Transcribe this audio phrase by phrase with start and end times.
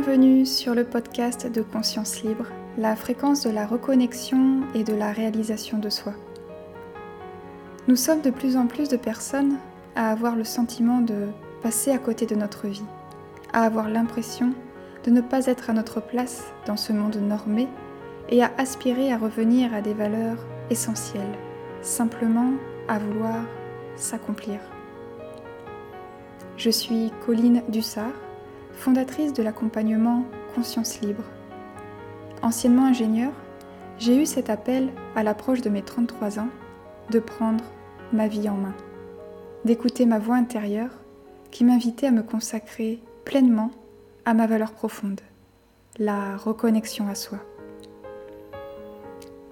[0.00, 2.46] Bienvenue sur le podcast de Conscience Libre,
[2.78, 6.12] la fréquence de la reconnexion et de la réalisation de soi.
[7.88, 9.56] Nous sommes de plus en plus de personnes
[9.96, 11.26] à avoir le sentiment de
[11.62, 12.84] passer à côté de notre vie,
[13.52, 14.52] à avoir l'impression
[15.02, 17.66] de ne pas être à notre place dans ce monde normé
[18.28, 21.34] et à aspirer à revenir à des valeurs essentielles,
[21.82, 22.52] simplement
[22.86, 23.42] à vouloir
[23.96, 24.60] s'accomplir.
[26.56, 28.27] Je suis Colline Dussard
[28.78, 30.24] fondatrice de l'accompagnement
[30.54, 31.24] Conscience Libre.
[32.42, 33.32] Anciennement ingénieure,
[33.98, 36.48] j'ai eu cet appel à l'approche de mes 33 ans
[37.10, 37.64] de prendre
[38.12, 38.74] ma vie en main,
[39.64, 40.92] d'écouter ma voix intérieure
[41.50, 43.72] qui m'invitait à me consacrer pleinement
[44.24, 45.20] à ma valeur profonde,
[45.98, 47.38] la reconnexion à soi.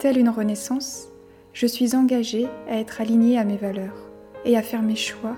[0.00, 1.06] Telle une renaissance,
[1.52, 4.10] je suis engagée à être alignée à mes valeurs
[4.44, 5.36] et à faire mes choix,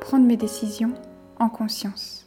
[0.00, 0.94] prendre mes décisions
[1.40, 2.23] en conscience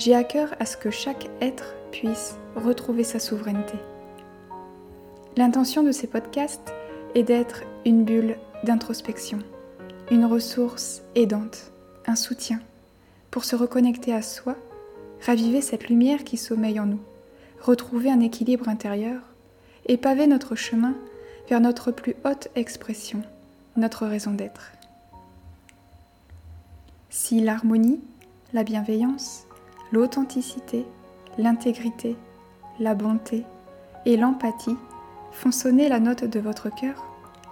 [0.00, 3.74] j'ai à cœur à ce que chaque être puisse retrouver sa souveraineté.
[5.36, 6.72] L'intention de ces podcasts
[7.14, 9.40] est d'être une bulle d'introspection,
[10.10, 11.70] une ressource aidante,
[12.06, 12.60] un soutien
[13.30, 14.56] pour se reconnecter à soi,
[15.20, 17.00] raviver cette lumière qui sommeille en nous,
[17.60, 19.20] retrouver un équilibre intérieur
[19.84, 20.94] et paver notre chemin
[21.50, 23.20] vers notre plus haute expression,
[23.76, 24.72] notre raison d'être.
[27.10, 28.00] Si l'harmonie,
[28.54, 29.44] la bienveillance,
[29.92, 30.86] l'authenticité,
[31.38, 32.16] l'intégrité,
[32.78, 33.44] la bonté
[34.06, 34.76] et l'empathie
[35.32, 37.04] font sonner la note de votre cœur,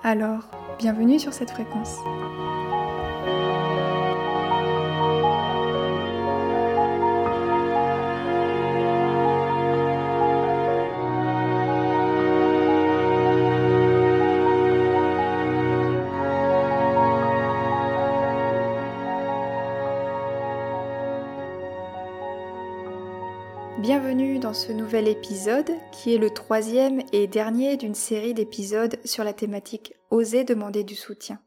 [0.02, 1.96] alors bienvenue sur cette fréquence.
[23.88, 29.24] Bienvenue dans ce nouvel épisode qui est le troisième et dernier d'une série d'épisodes sur
[29.24, 31.40] la thématique Oser demander du soutien.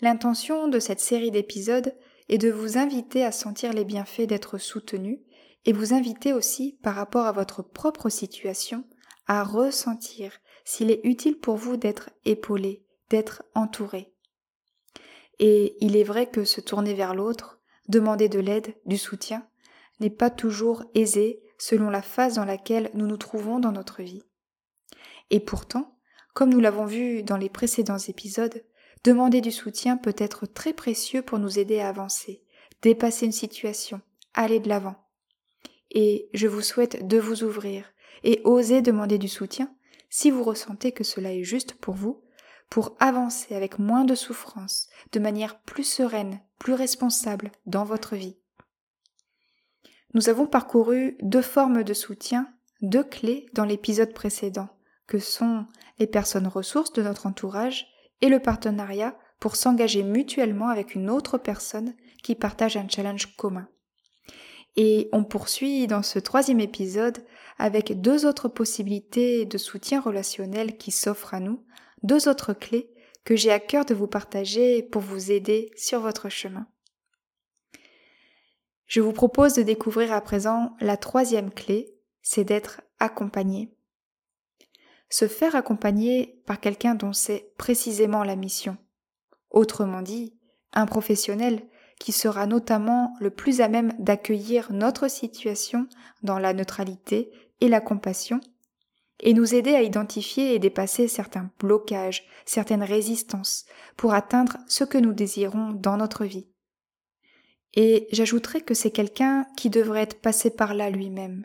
[0.00, 1.92] L'intention de cette série d'épisodes
[2.28, 5.24] est de vous inviter à sentir les bienfaits d'être soutenu
[5.64, 8.84] et vous inviter aussi par rapport à votre propre situation
[9.26, 14.14] à ressentir s'il est utile pour vous d'être épaulé, d'être entouré.
[15.40, 17.58] Et il est vrai que se tourner vers l'autre,
[17.88, 19.48] demander de l'aide, du soutien,
[20.00, 24.22] n'est pas toujours aisé selon la phase dans laquelle nous nous trouvons dans notre vie.
[25.30, 25.98] Et pourtant,
[26.34, 28.62] comme nous l'avons vu dans les précédents épisodes,
[29.04, 32.42] demander du soutien peut être très précieux pour nous aider à avancer,
[32.82, 34.00] dépasser une situation,
[34.34, 34.96] aller de l'avant.
[35.90, 37.90] Et je vous souhaite de vous ouvrir
[38.22, 39.74] et oser demander du soutien
[40.10, 42.22] si vous ressentez que cela est juste pour vous,
[42.70, 48.36] pour avancer avec moins de souffrance, de manière plus sereine, plus responsable dans votre vie.
[50.16, 52.48] Nous avons parcouru deux formes de soutien,
[52.80, 54.70] deux clés dans l'épisode précédent,
[55.06, 55.66] que sont
[55.98, 57.86] les personnes ressources de notre entourage
[58.22, 63.68] et le partenariat pour s'engager mutuellement avec une autre personne qui partage un challenge commun.
[64.76, 67.18] Et on poursuit dans ce troisième épisode
[67.58, 71.62] avec deux autres possibilités de soutien relationnel qui s'offrent à nous,
[72.02, 72.90] deux autres clés
[73.26, 76.66] que j'ai à cœur de vous partager pour vous aider sur votre chemin.
[78.86, 83.72] Je vous propose de découvrir à présent la troisième clé, c'est d'être accompagné.
[85.08, 88.76] Se faire accompagner par quelqu'un dont c'est précisément la mission.
[89.50, 90.36] Autrement dit,
[90.72, 91.62] un professionnel
[91.98, 95.88] qui sera notamment le plus à même d'accueillir notre situation
[96.22, 97.30] dans la neutralité
[97.60, 98.40] et la compassion,
[99.20, 103.64] et nous aider à identifier et dépasser certains blocages, certaines résistances,
[103.96, 106.48] pour atteindre ce que nous désirons dans notre vie.
[107.76, 111.44] Et j'ajouterais que c'est quelqu'un qui devrait être passé par là lui-même,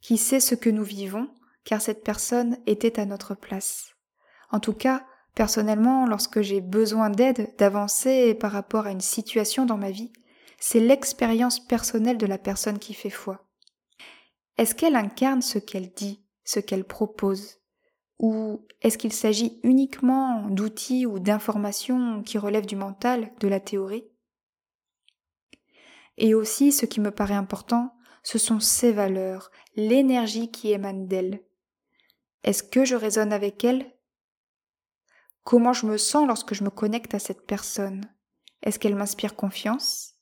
[0.00, 1.28] qui sait ce que nous vivons,
[1.64, 3.94] car cette personne était à notre place.
[4.50, 9.76] En tout cas, personnellement, lorsque j'ai besoin d'aide, d'avancer par rapport à une situation dans
[9.76, 10.12] ma vie,
[10.60, 13.44] c'est l'expérience personnelle de la personne qui fait foi.
[14.58, 17.58] Est-ce qu'elle incarne ce qu'elle dit, ce qu'elle propose?
[18.20, 24.04] Ou est-ce qu'il s'agit uniquement d'outils ou d'informations qui relèvent du mental, de la théorie?
[26.16, 31.42] Et aussi, ce qui me paraît important, ce sont ses valeurs, l'énergie qui émane d'elle.
[32.44, 33.92] Est-ce que je résonne avec elle?
[35.44, 38.04] Comment je me sens lorsque je me connecte à cette personne?
[38.62, 40.14] Est-ce qu'elle m'inspire confiance?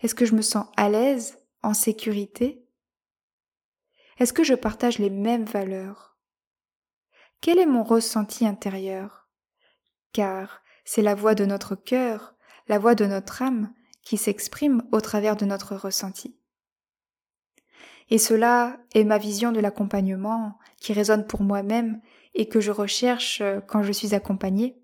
[0.00, 2.64] Est-ce que je me sens à l'aise, en sécurité?
[4.18, 6.16] Est-ce que je partage les mêmes valeurs?
[7.40, 9.28] Quel est mon ressenti intérieur?
[10.12, 12.34] Car c'est la voix de notre cœur,
[12.68, 13.72] la voix de notre âme
[14.08, 16.34] qui s'exprime au travers de notre ressenti.
[18.08, 22.00] Et cela est ma vision de l'accompagnement qui résonne pour moi-même
[22.32, 24.80] et que je recherche euh, quand je suis accompagnée.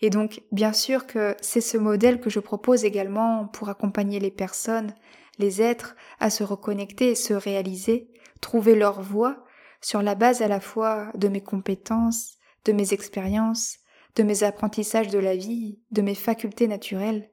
[0.00, 4.30] Et donc, bien sûr que c'est ce modèle que je propose également pour accompagner les
[4.30, 4.94] personnes,
[5.40, 9.42] les êtres à se reconnecter et se réaliser, trouver leur voie
[9.80, 13.78] sur la base à la fois de mes compétences, de mes expériences,
[14.14, 17.31] de mes apprentissages de la vie, de mes facultés naturelles.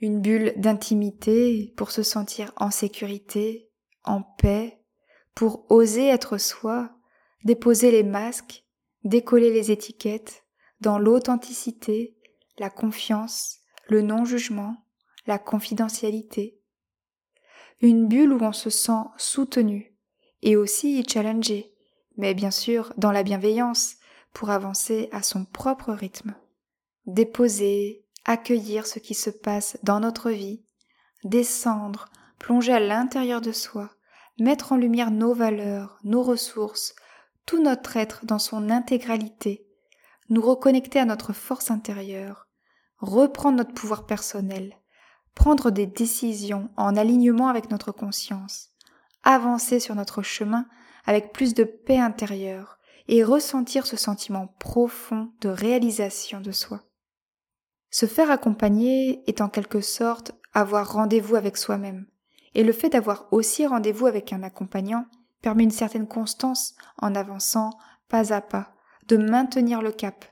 [0.00, 3.70] Une bulle d'intimité pour se sentir en sécurité,
[4.04, 4.82] en paix,
[5.34, 6.90] pour oser être soi,
[7.44, 8.64] déposer les masques,
[9.04, 10.44] décoller les étiquettes,
[10.80, 12.16] dans l'authenticité,
[12.58, 13.58] la confiance,
[13.88, 14.76] le non-jugement,
[15.26, 16.60] la confidentialité.
[17.80, 19.96] Une bulle où on se sent soutenu
[20.42, 21.74] et aussi challengé,
[22.16, 23.96] mais bien sûr dans la bienveillance
[24.32, 26.34] pour avancer à son propre rythme.
[27.06, 30.62] Déposer, accueillir ce qui se passe dans notre vie,
[31.24, 33.90] descendre, plonger à l'intérieur de soi,
[34.38, 36.94] mettre en lumière nos valeurs, nos ressources,
[37.44, 39.66] tout notre être dans son intégralité,
[40.28, 42.46] nous reconnecter à notre force intérieure,
[42.98, 44.76] reprendre notre pouvoir personnel,
[45.34, 48.68] prendre des décisions en alignement avec notre conscience,
[49.24, 50.66] avancer sur notre chemin
[51.04, 52.78] avec plus de paix intérieure
[53.08, 56.84] et ressentir ce sentiment profond de réalisation de soi.
[57.90, 62.06] Se faire accompagner est en quelque sorte avoir rendez-vous avec soi-même,
[62.54, 65.06] et le fait d'avoir aussi rendez-vous avec un accompagnant
[65.42, 67.70] permet une certaine constance en avançant
[68.08, 68.74] pas à pas,
[69.08, 70.24] de maintenir le cap.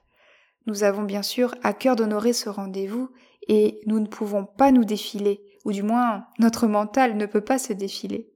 [0.66, 3.10] Nous avons bien sûr à cœur d'honorer ce rendez-vous
[3.48, 7.58] et nous ne pouvons pas nous défiler, ou du moins notre mental ne peut pas
[7.58, 8.30] se défiler.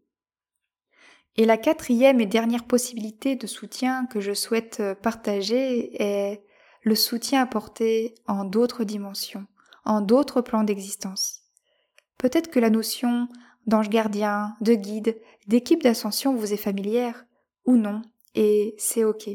[1.37, 6.45] Et la quatrième et dernière possibilité de soutien que je souhaite euh, partager est
[6.83, 9.47] le soutien apporté en d'autres dimensions,
[9.85, 11.43] en d'autres plans d'existence.
[12.19, 13.29] Peut-être que la notion
[13.67, 17.25] d'ange gardien, de guide, d'équipe d'ascension vous est familière,
[17.65, 18.03] ou non,
[18.35, 19.31] et c'est ok.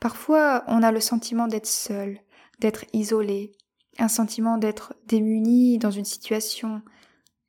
[0.00, 2.20] Parfois, on a le sentiment d'être seul,
[2.58, 3.52] d'être isolé,
[3.98, 6.82] un sentiment d'être démuni dans une situation,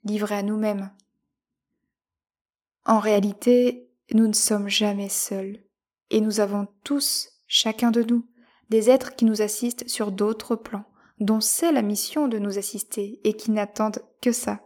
[0.04, 0.92] livré à nous-mêmes.
[2.86, 5.64] En réalité, nous ne sommes jamais seuls,
[6.10, 8.26] et nous avons tous, chacun de nous,
[8.70, 10.86] des êtres qui nous assistent sur d'autres plans,
[11.20, 14.62] dont c'est la mission de nous assister et qui n'attendent que ça.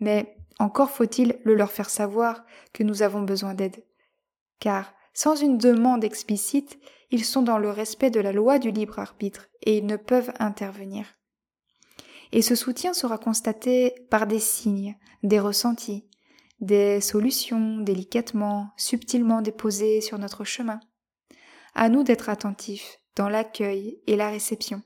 [0.00, 3.84] Mais encore faut-il le leur faire savoir que nous avons besoin d'aide.
[4.60, 6.78] Car, sans une demande explicite,
[7.10, 10.32] ils sont dans le respect de la loi du libre arbitre et ils ne peuvent
[10.38, 11.06] intervenir.
[12.32, 16.06] Et ce soutien sera constaté par des signes, des ressentis,
[16.60, 20.80] des solutions délicatement, subtilement déposées sur notre chemin.
[21.74, 24.82] À nous d'être attentifs dans l'accueil et la réception.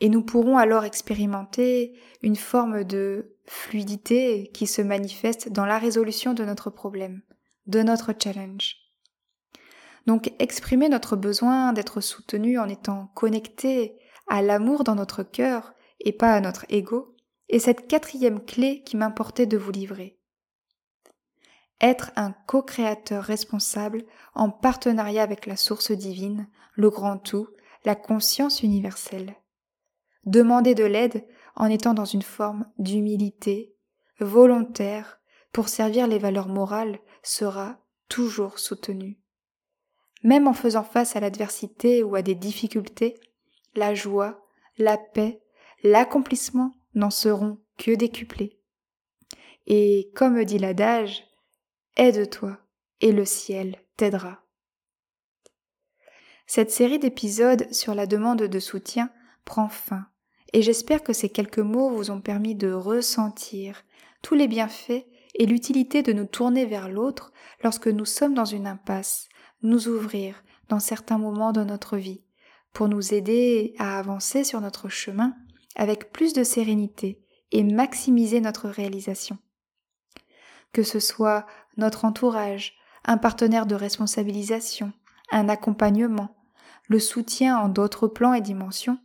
[0.00, 1.92] Et nous pourrons alors expérimenter
[2.22, 7.22] une forme de fluidité qui se manifeste dans la résolution de notre problème,
[7.66, 8.76] de notre challenge.
[10.06, 13.98] Donc exprimer notre besoin d'être soutenu en étant connecté
[14.28, 17.16] à l'amour dans notre cœur et pas à notre ego
[17.48, 20.18] est cette quatrième clé qui m'importait de vous livrer.
[21.82, 27.48] Être un co-créateur responsable en partenariat avec la source divine, le grand tout,
[27.84, 29.34] la conscience universelle.
[30.24, 33.74] Demander de l'aide en étant dans une forme d'humilité,
[34.20, 35.18] volontaire,
[35.52, 39.18] pour servir les valeurs morales sera toujours soutenu.
[40.22, 43.18] Même en faisant face à l'adversité ou à des difficultés,
[43.74, 44.46] la joie,
[44.78, 45.42] la paix,
[45.82, 48.60] l'accomplissement n'en seront que décuplés.
[49.66, 51.24] Et comme dit l'adage,
[51.96, 52.58] aide-toi
[53.00, 54.42] et le ciel t'aidera.
[56.46, 59.10] Cette série d'épisodes sur la demande de soutien
[59.44, 60.06] prend fin
[60.52, 63.84] et j'espère que ces quelques mots vous ont permis de ressentir
[64.22, 67.32] tous les bienfaits et l'utilité de nous tourner vers l'autre
[67.62, 69.28] lorsque nous sommes dans une impasse,
[69.62, 72.22] nous ouvrir dans certains moments de notre vie,
[72.72, 75.34] pour nous aider à avancer sur notre chemin
[75.74, 79.38] avec plus de sérénité et maximiser notre réalisation.
[80.72, 81.46] Que ce soit
[81.76, 82.74] notre entourage,
[83.04, 84.92] un partenaire de responsabilisation,
[85.30, 86.36] un accompagnement,
[86.88, 88.98] le soutien en d'autres plans et dimensions,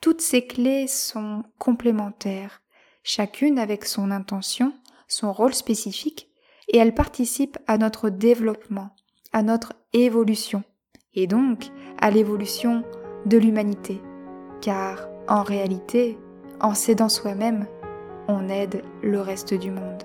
[0.00, 2.60] toutes ces clés sont complémentaires,
[3.02, 4.74] chacune avec son intention,
[5.08, 6.28] son rôle spécifique,
[6.68, 8.90] et elles participent à notre développement,
[9.32, 10.62] à notre évolution,
[11.14, 11.70] et donc
[12.00, 12.84] à l'évolution
[13.26, 14.02] de l'humanité.
[14.60, 16.18] Car, en réalité,
[16.60, 17.66] en s'aidant soi-même,
[18.28, 20.02] on aide le reste du monde.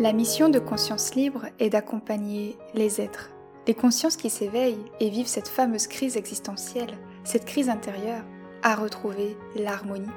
[0.00, 3.28] La mission de Conscience Libre est d'accompagner les êtres
[3.66, 8.24] les consciences qui s'éveillent et vivent cette fameuse crise existentielle, cette crise intérieure,
[8.62, 10.08] à retrouver l'harmonie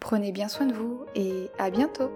[0.00, 2.10] Prenez bien soin de vous et à bientôt